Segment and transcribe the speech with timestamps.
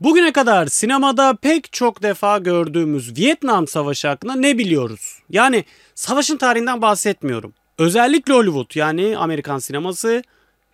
[0.00, 5.18] Bugüne kadar sinemada pek çok defa gördüğümüz Vietnam Savaşı hakkında ne biliyoruz?
[5.30, 7.52] Yani savaşın tarihinden bahsetmiyorum.
[7.78, 10.22] Özellikle Hollywood yani Amerikan sineması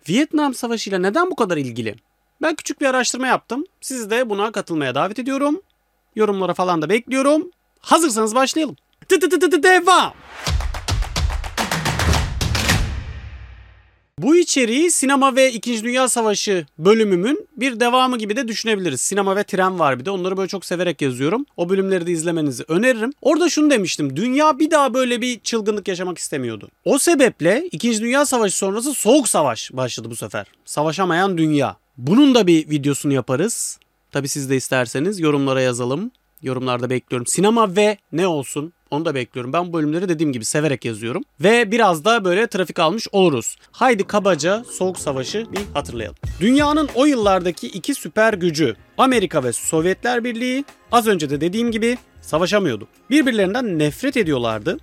[0.09, 1.95] Vietnam Savaşı ile neden bu kadar ilgili?
[2.41, 3.65] Ben küçük bir araştırma yaptım.
[3.81, 5.61] Sizi de buna katılmaya davet ediyorum.
[6.15, 7.51] Yorumlara falan da bekliyorum.
[7.79, 8.75] Hazırsanız başlayalım.
[9.63, 10.13] Devam.
[14.25, 15.83] Bu içeriği sinema ve 2.
[15.83, 19.01] Dünya Savaşı bölümümün bir devamı gibi de düşünebiliriz.
[19.01, 20.11] Sinema ve tren var bir de.
[20.11, 21.45] Onları böyle çok severek yazıyorum.
[21.57, 23.13] O bölümleri de izlemenizi öneririm.
[23.21, 24.15] Orada şunu demiştim.
[24.15, 26.69] Dünya bir daha böyle bir çılgınlık yaşamak istemiyordu.
[26.85, 28.01] O sebeple 2.
[28.01, 30.45] Dünya Savaşı sonrası Soğuk Savaş başladı bu sefer.
[30.65, 31.77] Savaşamayan dünya.
[31.97, 33.79] Bunun da bir videosunu yaparız.
[34.11, 36.11] Tabi siz de isterseniz yorumlara yazalım.
[36.41, 37.27] Yorumlarda bekliyorum.
[37.27, 39.53] Sinema ve ne olsun onu da bekliyorum.
[39.53, 41.23] Ben bu bölümleri dediğim gibi severek yazıyorum.
[41.39, 43.55] Ve biraz da böyle trafik almış oluruz.
[43.71, 46.17] Haydi kabaca Soğuk Savaşı bir hatırlayalım.
[46.39, 51.97] Dünyanın o yıllardaki iki süper gücü Amerika ve Sovyetler Birliği az önce de dediğim gibi
[52.21, 52.87] savaşamıyordu.
[53.09, 54.77] Birbirlerinden nefret ediyorlardı.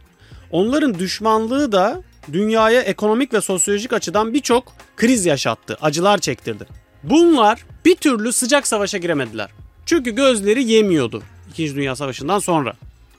[0.51, 6.67] Onların düşmanlığı da dünyaya ekonomik ve sosyolojik açıdan birçok kriz yaşattı, acılar çektirdi.
[7.03, 9.51] Bunlar bir türlü sıcak savaşa giremediler.
[9.87, 11.77] Çünkü gözleri yemiyordu 2.
[11.77, 12.75] Dünya Savaşı'ndan sonra.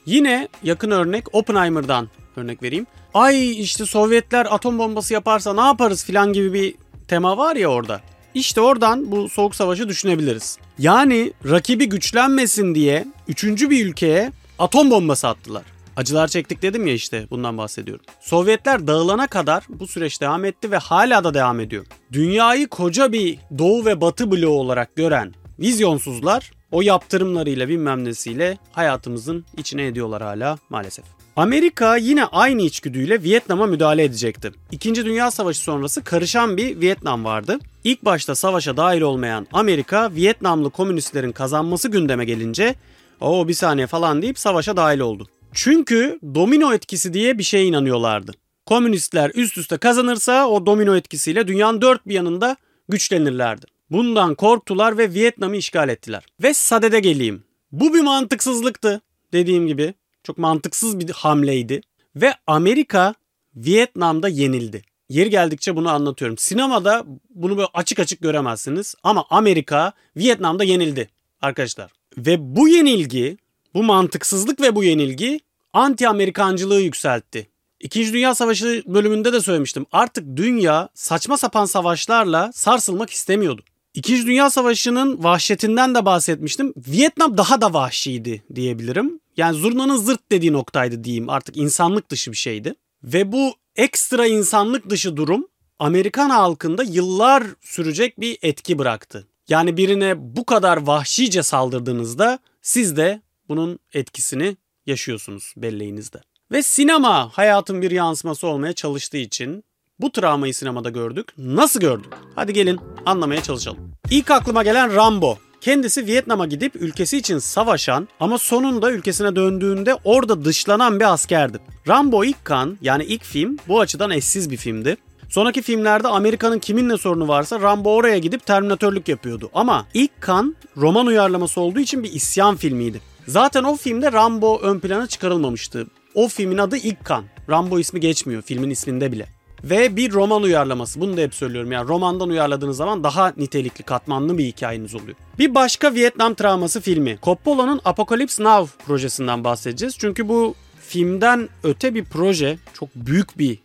[0.06, 2.88] Yine yakın örnek Oppenheimer'dan örnek vereyim.
[3.14, 6.76] Ay işte Sovyetler atom bombası yaparsa ne yaparız filan gibi bir
[7.08, 8.02] tema var ya orada.
[8.34, 10.58] İşte oradan bu soğuk savaşı düşünebiliriz.
[10.80, 15.64] Yani rakibi güçlenmesin diye üçüncü bir ülkeye atom bombası attılar.
[15.96, 18.06] Acılar çektik dedim ya işte bundan bahsediyorum.
[18.22, 21.86] Sovyetler dağılana kadar bu süreç devam etti ve hala da devam ediyor.
[22.12, 29.46] Dünyayı koca bir doğu ve batı bloğu olarak gören vizyonsuzlar o yaptırımlarıyla bilmem nesiyle hayatımızın
[29.58, 31.06] içine ediyorlar hala maalesef.
[31.36, 34.52] Amerika yine aynı içgüdüyle Vietnam'a müdahale edecekti.
[34.72, 37.60] İkinci Dünya Savaşı sonrası karışan bir Vietnam vardı.
[37.84, 42.76] İlk başta savaşa dahil olmayan Amerika, Vietnamlı komünistlerin kazanması gündeme gelince
[43.22, 45.28] o bir saniye falan deyip savaşa dahil oldu.
[45.54, 48.32] Çünkü domino etkisi diye bir şeye inanıyorlardı.
[48.66, 52.58] Komünistler üst üste kazanırsa o domino etkisiyle dünyanın dört bir yanında
[52.90, 53.73] güçlenirlerdi.
[53.94, 56.26] Bundan korktular ve Vietnam'ı işgal ettiler.
[56.44, 57.44] Ve sadede geleyim.
[57.72, 59.02] Bu bir mantıksızlıktı
[59.34, 59.94] dediğim gibi.
[60.24, 61.82] Çok mantıksız bir hamleydi.
[62.16, 63.14] Ve Amerika
[63.56, 64.82] Vietnam'da yenildi.
[65.10, 66.38] Yeri geldikçe bunu anlatıyorum.
[66.38, 68.96] Sinemada bunu böyle açık açık göremezsiniz.
[69.04, 71.10] Ama Amerika Vietnam'da yenildi
[71.42, 71.92] arkadaşlar.
[72.18, 73.38] Ve bu yenilgi,
[73.74, 75.40] bu mantıksızlık ve bu yenilgi
[75.74, 77.50] anti-Amerikancılığı yükseltti.
[77.80, 79.86] İkinci Dünya Savaşı bölümünde de söylemiştim.
[79.92, 83.64] Artık dünya saçma sapan savaşlarla sarsılmak istemiyordu.
[83.94, 86.74] İkinci Dünya Savaşı'nın vahşetinden de bahsetmiştim.
[86.78, 89.20] Vietnam daha da vahşiydi diyebilirim.
[89.38, 91.30] Yani zurnanın zırt dediği noktaydı diyeyim.
[91.30, 92.76] Artık insanlık dışı bir şeydi.
[93.04, 95.48] Ve bu ekstra insanlık dışı durum
[95.80, 99.28] Amerikan halkında yıllar sürecek bir etki bıraktı.
[99.48, 106.22] Yani birine bu kadar vahşice saldırdığınızda siz de bunun etkisini yaşıyorsunuz belleğinizde.
[106.52, 109.64] Ve sinema hayatın bir yansıması olmaya çalıştığı için
[110.00, 111.28] bu travmayı sinemada gördük.
[111.38, 112.14] Nasıl gördük?
[112.36, 113.92] Hadi gelin anlamaya çalışalım.
[114.10, 115.38] İlk aklıma gelen Rambo.
[115.62, 121.60] Kendisi Vietnam'a gidip ülkesi için savaşan ama sonunda ülkesine döndüğünde orada dışlanan bir askerdi.
[121.88, 124.98] Rambo ilk kan yani ilk film bu açıdan eşsiz bir filmdi.
[125.30, 129.50] Sonraki filmlerde Amerika'nın kiminle sorunu varsa Rambo oraya gidip terminatörlük yapıyordu.
[129.54, 133.02] Ama ilk kan roman uyarlaması olduğu için bir isyan filmiydi.
[133.28, 135.88] Zaten o filmde Rambo ön plana çıkarılmamıştı.
[136.16, 137.24] O filmin adı İlk Kan.
[137.50, 139.28] Rambo ismi geçmiyor filmin isminde bile
[139.64, 141.02] ve bir roman uyarlaması.
[141.02, 141.72] Bunu da hep söylüyorum.
[141.72, 145.16] Yani romandan uyarladığınız zaman daha nitelikli, katmanlı bir hikayeniz oluyor.
[145.40, 147.18] Bir başka Vietnam travması filmi.
[147.24, 149.96] Coppola'nın Apocalypse Now projesinden bahsedeceğiz.
[150.00, 152.58] Çünkü bu filmden öte bir proje.
[152.74, 153.60] Çok büyük bir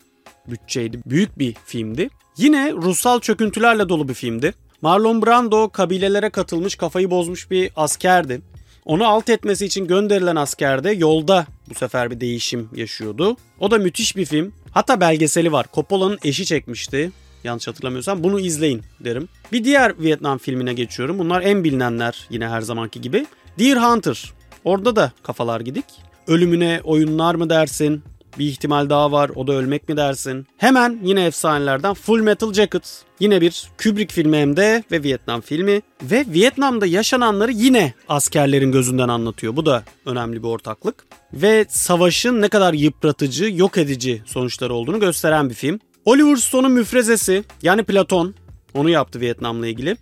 [0.47, 1.01] bütçeydi.
[1.07, 2.11] Büyük bir filmdi.
[2.37, 4.55] Yine ruhsal çöküntülerle dolu bir filmdi.
[4.83, 8.41] Marlon Brando kabilelere katılmış, kafayı bozmuş bir askerdi.
[8.85, 13.37] Onu alt etmesi için gönderilen asker de yolda bu sefer bir değişim yaşıyordu.
[13.61, 14.53] O da müthiş bir film.
[14.71, 15.67] Hatta belgeseli var.
[15.75, 17.11] Coppola'nın eşi çekmişti.
[17.45, 19.29] Yanlış hatırlamıyorsam bunu izleyin derim.
[19.53, 21.19] Bir diğer Vietnam filmine geçiyorum.
[21.19, 23.27] Bunlar en bilinenler yine her zamanki gibi.
[23.59, 24.33] Deer Hunter.
[24.65, 25.85] Orada da kafalar gidik.
[26.27, 28.03] Ölümüne oyunlar mı dersin?
[28.39, 29.31] Bir ihtimal daha var.
[29.35, 30.47] O da ölmek mi dersin?
[30.57, 33.05] Hemen yine efsanelerden Full Metal Jacket.
[33.21, 35.83] Yine bir Kubrick filmi hem de ve Vietnam filmi.
[36.03, 39.57] Ve Vietnam'da yaşananları yine askerlerin gözünden anlatıyor.
[39.57, 41.05] Bu da önemli bir ortaklık.
[41.33, 45.81] Ve savaşın ne kadar yıpratıcı, yok edici sonuçları olduğunu gösteren bir film.
[46.05, 48.35] Oliver Stone'un müfrezesi yani Platon
[48.75, 49.97] onu yaptı Vietnam'la ilgili.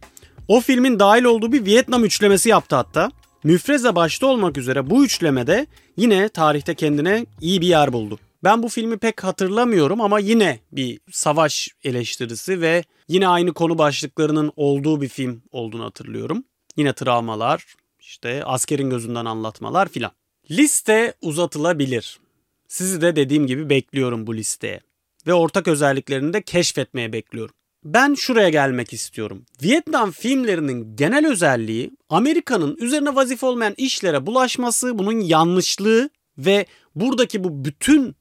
[0.49, 3.11] O filmin dahil olduğu bir Vietnam üçlemesi yaptı hatta.
[3.46, 5.66] Müfreze başta olmak üzere bu üçlemede
[5.96, 8.19] yine tarihte kendine iyi bir yer buldu.
[8.44, 14.52] Ben bu filmi pek hatırlamıyorum ama yine bir savaş eleştirisi ve yine aynı konu başlıklarının
[14.56, 16.44] olduğu bir film olduğunu hatırlıyorum.
[16.76, 20.10] Yine travmalar, işte askerin gözünden anlatmalar filan.
[20.50, 22.20] Liste uzatılabilir.
[22.69, 24.81] Sizi de dediğim gibi bekliyorum bu listeye.
[25.26, 27.54] Ve ortak özelliklerini de keşfetmeye bekliyorum.
[27.87, 29.47] Ben şuraya gelmek istiyorum.
[29.62, 37.65] Vietnam filmlerinin genel özelliği Amerika'nın üzerine vazife olmayan işlere bulaşması, bunun yanlışlığı ve buradaki bu
[37.65, 38.17] bütün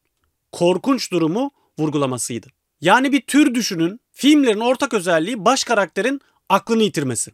[0.51, 2.47] korkunç durumu vurgulamasıydı.
[2.81, 3.99] Yani bir tür düşünün.
[4.11, 7.31] Filmlerin ortak özelliği baş karakterin aklını yitirmesi.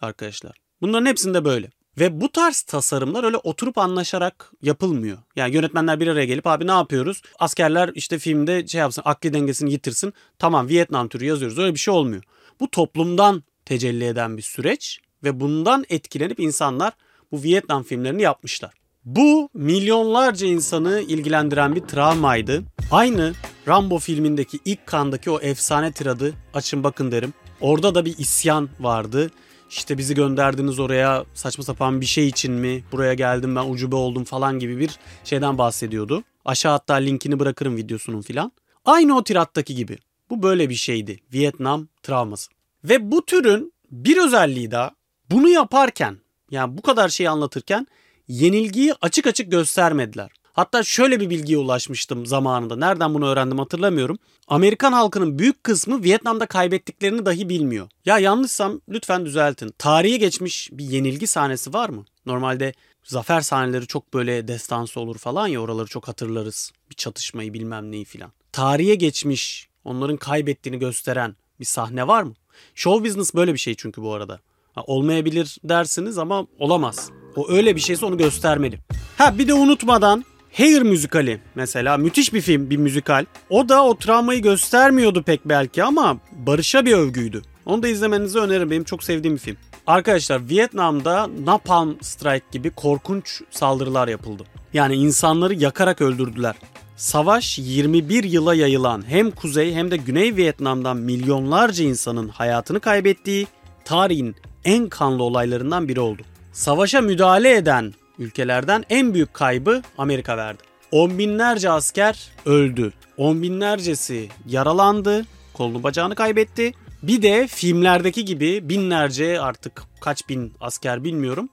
[0.00, 0.56] Arkadaşlar.
[0.80, 1.70] Bunların hepsinde böyle.
[1.98, 5.18] Ve bu tarz tasarımlar öyle oturup anlaşarak yapılmıyor.
[5.36, 7.22] Yani yönetmenler bir araya gelip abi ne yapıyoruz?
[7.38, 10.14] Askerler işte filmde şey yapsın akli dengesini yitirsin.
[10.38, 11.58] Tamam Vietnam türü yazıyoruz.
[11.58, 12.22] Öyle bir şey olmuyor.
[12.60, 16.92] Bu toplumdan tecelli eden bir süreç ve bundan etkilenip insanlar
[17.32, 18.72] bu Vietnam filmlerini yapmışlar.
[19.04, 22.62] Bu milyonlarca insanı ilgilendiren bir travmaydı.
[22.90, 23.32] Aynı
[23.68, 27.32] Rambo filmindeki ilk kandaki o efsane tiradı açın bakın derim.
[27.60, 29.30] Orada da bir isyan vardı.
[29.70, 32.84] İşte bizi gönderdiniz oraya saçma sapan bir şey için mi?
[32.92, 34.90] Buraya geldim ben ucube oldum falan gibi bir
[35.24, 36.22] şeyden bahsediyordu.
[36.44, 38.52] Aşağı hatta linkini bırakırım videosunun filan.
[38.84, 39.98] Aynı o tirattaki gibi.
[40.30, 41.20] Bu böyle bir şeydi.
[41.32, 42.50] Vietnam travması.
[42.84, 44.90] Ve bu türün bir özelliği daha
[45.30, 46.16] bunu yaparken
[46.50, 47.86] yani bu kadar şeyi anlatırken
[48.28, 50.30] yenilgiyi açık açık göstermediler.
[50.52, 52.76] Hatta şöyle bir bilgiye ulaşmıştım zamanında.
[52.76, 54.18] Nereden bunu öğrendim hatırlamıyorum.
[54.48, 57.88] Amerikan halkının büyük kısmı Vietnam'da kaybettiklerini dahi bilmiyor.
[58.04, 59.74] Ya yanlışsam lütfen düzeltin.
[59.78, 62.04] Tarihe geçmiş bir yenilgi sahnesi var mı?
[62.26, 62.72] Normalde
[63.04, 66.72] zafer sahneleri çok böyle destansı olur falan ya oraları çok hatırlarız.
[66.90, 68.32] Bir çatışmayı bilmem neyi filan.
[68.52, 72.34] Tarihe geçmiş onların kaybettiğini gösteren bir sahne var mı?
[72.74, 74.40] Show business böyle bir şey çünkü bu arada.
[74.74, 77.10] Ha, olmayabilir dersiniz ama olamaz.
[77.36, 78.78] O öyle bir şeyse onu göstermeli.
[79.18, 83.24] Ha bir de unutmadan Hair müzikali mesela müthiş bir film, bir müzikal.
[83.50, 87.42] O da o travmayı göstermiyordu pek belki ama Barış'a bir övgüydü.
[87.66, 88.70] Onu da izlemenizi öneririm.
[88.70, 89.56] Benim çok sevdiğim bir film.
[89.86, 94.44] Arkadaşlar Vietnam'da Napalm Strike gibi korkunç saldırılar yapıldı.
[94.72, 96.54] Yani insanları yakarak öldürdüler.
[96.96, 103.46] Savaş 21 yıla yayılan hem Kuzey hem de Güney Vietnam'dan milyonlarca insanın hayatını kaybettiği
[103.84, 106.22] tarihin en kanlı olaylarından biri oldu.
[106.52, 110.62] Savaşa müdahale eden ülkelerden en büyük kaybı Amerika verdi.
[110.90, 112.92] On binlerce asker öldü.
[113.16, 115.26] On binlercesi yaralandı.
[115.54, 116.72] Kolunu bacağını kaybetti.
[117.02, 121.48] Bir de filmlerdeki gibi binlerce artık kaç bin asker bilmiyorum.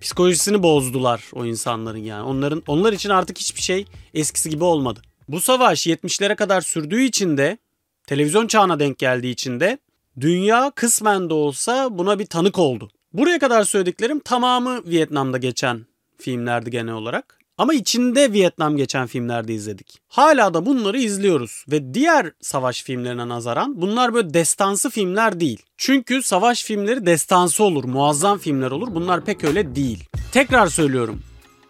[0.00, 2.22] Psikolojisini bozdular o insanların yani.
[2.22, 5.00] Onların onlar için artık hiçbir şey eskisi gibi olmadı.
[5.28, 7.58] Bu savaş 70'lere kadar sürdüğü için de
[8.06, 9.78] televizyon çağına denk geldiği için de
[10.20, 12.90] dünya kısmen de olsa buna bir tanık oldu.
[13.12, 15.86] Buraya kadar söylediklerim tamamı Vietnam'da geçen
[16.20, 17.40] filmlerdi genel olarak.
[17.60, 19.98] Ama içinde Vietnam geçen filmlerde izledik.
[20.08, 25.62] Hala da bunları izliyoruz ve diğer savaş filmlerine nazaran bunlar böyle destansı filmler değil.
[25.76, 28.88] Çünkü savaş filmleri destansı olur, muazzam filmler olur.
[28.94, 30.04] Bunlar pek öyle değil.
[30.32, 31.22] Tekrar söylüyorum.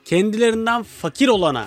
[0.05, 1.67] Kendilerinden fakir olana,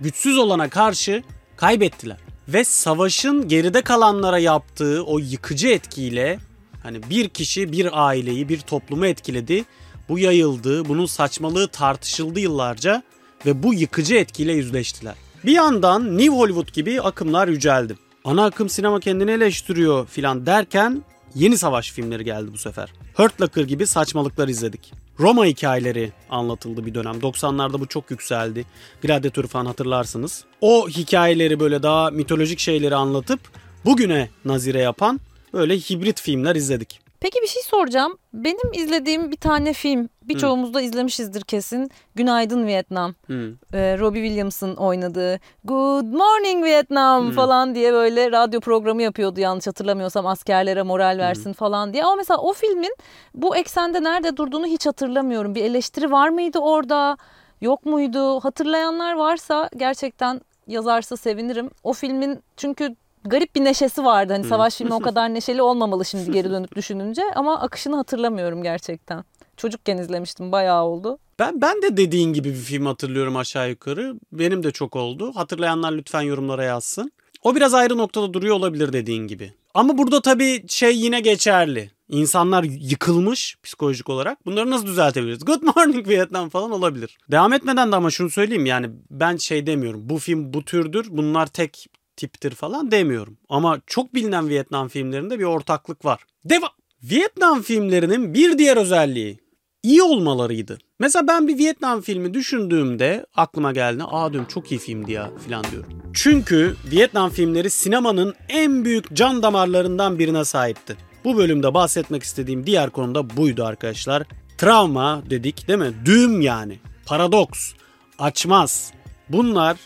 [0.00, 1.22] güçsüz olana karşı
[1.56, 2.16] kaybettiler.
[2.48, 6.38] Ve savaşın geride kalanlara yaptığı o yıkıcı etkiyle
[6.82, 9.64] hani bir kişi bir aileyi, bir toplumu etkiledi
[10.08, 13.02] bu yayıldı, bunun saçmalığı tartışıldı yıllarca
[13.46, 15.14] ve bu yıkıcı etkiyle yüzleştiler.
[15.44, 17.96] Bir yandan New Hollywood gibi akımlar yüceldi.
[18.24, 21.02] Ana akım sinema kendini eleştiriyor filan derken
[21.34, 22.92] yeni savaş filmleri geldi bu sefer.
[23.14, 24.92] Hurt Locker gibi saçmalıklar izledik.
[25.20, 27.14] Roma hikayeleri anlatıldı bir dönem.
[27.14, 28.66] 90'larda bu çok yükseldi.
[29.02, 30.44] Gladiator falan hatırlarsınız.
[30.60, 33.40] O hikayeleri böyle daha mitolojik şeyleri anlatıp
[33.84, 35.20] bugüne nazire yapan
[35.52, 37.05] böyle hibrit filmler izledik.
[37.26, 38.18] Peki bir şey soracağım.
[38.32, 41.90] Benim izlediğim bir tane film, birçoğumuz da izlemişizdir kesin.
[42.14, 43.14] Günaydın Vietnam.
[43.26, 43.52] Hmm.
[43.74, 47.32] Ee, Robbie Williams'ın oynadığı Good Morning Vietnam hmm.
[47.32, 51.52] falan diye böyle radyo programı yapıyordu yanlış hatırlamıyorsam askerlere moral versin hmm.
[51.52, 52.04] falan diye.
[52.04, 52.96] Ama mesela o filmin
[53.34, 55.54] bu eksende nerede durduğunu hiç hatırlamıyorum.
[55.54, 57.16] Bir eleştiri var mıydı orada?
[57.60, 58.40] Yok muydu?
[58.40, 61.70] Hatırlayanlar varsa gerçekten yazarsa sevinirim.
[61.84, 62.96] O filmin çünkü
[63.28, 64.32] garip bir neşesi vardı.
[64.32, 69.24] Hani savaş filmi o kadar neşeli olmamalı şimdi geri dönüp düşününce ama akışını hatırlamıyorum gerçekten.
[69.56, 71.18] Çocukken izlemiştim bayağı oldu.
[71.38, 74.14] Ben ben de dediğin gibi bir film hatırlıyorum aşağı yukarı.
[74.32, 75.32] Benim de çok oldu.
[75.34, 77.12] Hatırlayanlar lütfen yorumlara yazsın.
[77.42, 79.52] O biraz ayrı noktada duruyor olabilir dediğin gibi.
[79.74, 81.90] Ama burada tabii şey yine geçerli.
[82.08, 84.46] İnsanlar yıkılmış psikolojik olarak.
[84.46, 85.44] Bunları nasıl düzeltebiliriz?
[85.44, 87.18] Good morning Vietnam falan olabilir.
[87.30, 90.00] Devam etmeden de ama şunu söyleyeyim yani ben şey demiyorum.
[90.08, 91.06] Bu film bu türdür.
[91.10, 93.38] Bunlar tek tiptir falan demiyorum.
[93.48, 96.20] Ama çok bilinen Vietnam filmlerinde bir ortaklık var.
[96.44, 96.70] Devam.
[97.02, 99.38] Vietnam filmlerinin bir diğer özelliği
[99.82, 100.78] iyi olmalarıydı.
[100.98, 104.02] Mesela ben bir Vietnam filmi düşündüğümde aklıma geldi.
[104.06, 106.02] Aa diyorum çok iyi filmdi ya falan diyorum.
[106.14, 110.96] Çünkü Vietnam filmleri sinemanın en büyük can damarlarından birine sahipti.
[111.24, 114.22] Bu bölümde bahsetmek istediğim diğer konu da buydu arkadaşlar.
[114.58, 115.94] travma dedik değil mi?
[116.04, 116.78] Düğüm yani.
[117.06, 117.72] Paradoks.
[118.18, 118.92] Açmaz.
[119.28, 119.76] Bunlar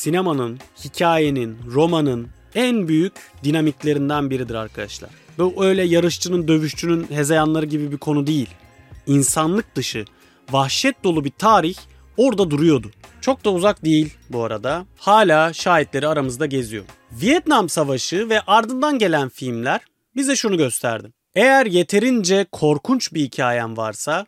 [0.00, 3.12] sinemanın, hikayenin, romanın en büyük
[3.44, 5.10] dinamiklerinden biridir arkadaşlar.
[5.38, 8.50] Bu öyle yarışçının, dövüşçünün hezeyanları gibi bir konu değil.
[9.06, 10.04] İnsanlık dışı,
[10.50, 11.76] vahşet dolu bir tarih
[12.16, 12.90] orada duruyordu.
[13.20, 14.86] Çok da uzak değil bu arada.
[14.96, 16.84] Hala şahitleri aramızda geziyor.
[17.12, 19.80] Vietnam Savaşı ve ardından gelen filmler
[20.16, 21.12] bize şunu gösterdi.
[21.34, 24.26] Eğer yeterince korkunç bir hikayen varsa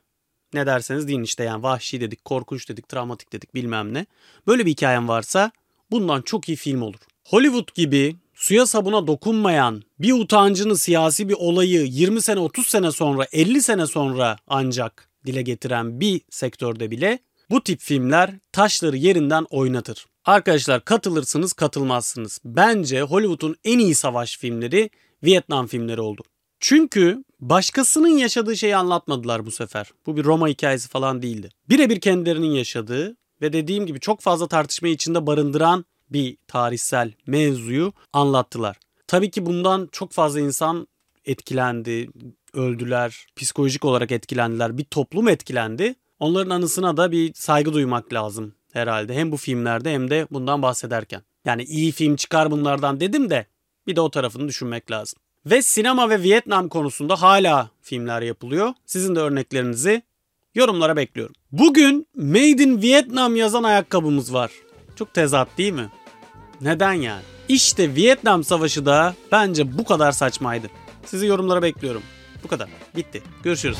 [0.54, 4.06] ne derseniz deyin işte yani vahşi dedik, korkunç dedik, travmatik dedik bilmem ne.
[4.46, 5.52] Böyle bir hikayen varsa
[5.92, 7.00] bundan çok iyi film olur.
[7.28, 13.26] Hollywood gibi suya sabuna dokunmayan bir utancını siyasi bir olayı 20 sene 30 sene sonra
[13.32, 17.18] 50 sene sonra ancak dile getiren bir sektörde bile
[17.50, 20.06] bu tip filmler taşları yerinden oynatır.
[20.24, 22.40] Arkadaşlar katılırsınız katılmazsınız.
[22.44, 24.90] Bence Hollywood'un en iyi savaş filmleri
[25.24, 26.22] Vietnam filmleri oldu.
[26.60, 29.90] Çünkü başkasının yaşadığı şeyi anlatmadılar bu sefer.
[30.06, 31.48] Bu bir Roma hikayesi falan değildi.
[31.68, 38.76] Birebir kendilerinin yaşadığı ve dediğim gibi çok fazla tartışma içinde barındıran bir tarihsel mevzuyu anlattılar.
[39.06, 40.88] Tabii ki bundan çok fazla insan
[41.24, 42.10] etkilendi,
[42.54, 45.94] öldüler, psikolojik olarak etkilendiler, bir toplum etkilendi.
[46.18, 49.14] Onların anısına da bir saygı duymak lazım herhalde.
[49.14, 51.22] Hem bu filmlerde hem de bundan bahsederken.
[51.44, 53.46] Yani iyi film çıkar bunlardan dedim de
[53.86, 55.18] bir de o tarafını düşünmek lazım.
[55.46, 58.74] Ve sinema ve Vietnam konusunda hala filmler yapılıyor.
[58.86, 60.02] Sizin de örneklerinizi
[60.54, 61.34] yorumlara bekliyorum.
[61.52, 64.50] Bugün Made in Vietnam yazan ayakkabımız var.
[64.96, 65.88] Çok tezat değil mi?
[66.60, 67.22] Neden yani?
[67.48, 70.66] İşte Vietnam Savaşı da bence bu kadar saçmaydı.
[71.06, 72.02] Sizi yorumlara bekliyorum.
[72.44, 72.68] Bu kadar.
[72.96, 73.22] Bitti.
[73.42, 73.78] Görüşürüz.